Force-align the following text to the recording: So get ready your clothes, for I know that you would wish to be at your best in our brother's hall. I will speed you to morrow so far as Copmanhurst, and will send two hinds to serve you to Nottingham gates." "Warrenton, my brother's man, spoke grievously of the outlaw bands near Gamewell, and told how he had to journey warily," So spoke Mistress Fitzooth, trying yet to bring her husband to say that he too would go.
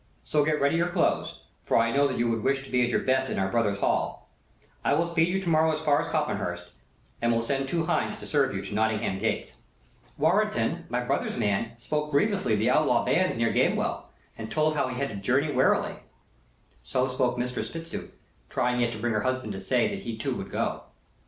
So 0.23 0.43
get 0.43 0.59
ready 0.59 0.77
your 0.77 0.87
clothes, 0.89 1.41
for 1.61 1.77
I 1.77 1.91
know 1.95 2.07
that 2.07 2.17
you 2.17 2.27
would 2.27 2.41
wish 2.41 2.63
to 2.63 2.71
be 2.71 2.81
at 2.83 2.89
your 2.89 3.01
best 3.03 3.29
in 3.29 3.37
our 3.37 3.49
brother's 3.51 3.77
hall. 3.77 4.31
I 4.83 4.95
will 4.95 5.05
speed 5.05 5.27
you 5.27 5.39
to 5.39 5.47
morrow 5.47 5.75
so 5.75 5.83
far 5.83 6.01
as 6.01 6.07
Copmanhurst, 6.07 6.69
and 7.21 7.31
will 7.31 7.43
send 7.43 7.69
two 7.69 7.85
hinds 7.85 8.17
to 8.17 8.25
serve 8.25 8.55
you 8.55 8.63
to 8.63 8.73
Nottingham 8.73 9.19
gates." 9.19 9.57
"Warrenton, 10.17 10.85
my 10.89 11.01
brother's 11.01 11.37
man, 11.37 11.73
spoke 11.77 12.09
grievously 12.09 12.53
of 12.53 12.59
the 12.61 12.71
outlaw 12.71 13.05
bands 13.05 13.37
near 13.37 13.53
Gamewell, 13.53 14.05
and 14.39 14.49
told 14.49 14.75
how 14.75 14.87
he 14.87 14.95
had 14.97 15.09
to 15.09 15.15
journey 15.17 15.51
warily," 15.51 15.97
So 16.83 17.07
spoke 17.07 17.37
Mistress 17.37 17.69
Fitzooth, 17.69 18.15
trying 18.49 18.81
yet 18.81 18.91
to 18.93 18.97
bring 18.97 19.13
her 19.13 19.21
husband 19.21 19.53
to 19.53 19.59
say 19.61 19.87
that 19.89 19.99
he 20.01 20.17
too 20.17 20.33
would 20.33 20.49
go. 20.49 20.81